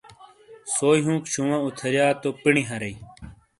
سوئی 0.75 0.99
ہونک 1.05 1.23
شوواں 1.31 1.61
اتھیرییا 1.65 2.07
تو 2.21 2.29
پینڈی 2.41 2.63
ہارۓ۔ 2.69 2.95